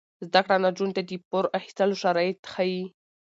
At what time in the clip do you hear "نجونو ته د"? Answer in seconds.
0.65-1.11